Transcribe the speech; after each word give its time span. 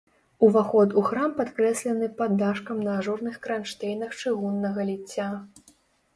Уваход 0.45 0.95
у 1.01 1.03
храм 1.09 1.35
падкрэслены 1.41 2.09
паддашкам 2.21 2.81
на 2.87 2.97
ажурных 3.03 3.39
кранштэйнах 3.45 4.19
чыгуннага 4.19 4.81
ліцця. 4.91 5.31